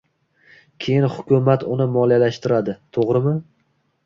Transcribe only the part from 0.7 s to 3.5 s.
Keyin hukumat uni moliyalashtiradi, toʻgʻrimi?